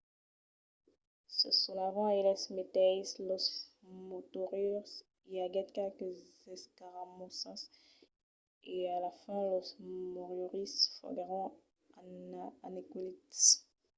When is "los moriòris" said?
3.29-4.91, 9.53-10.73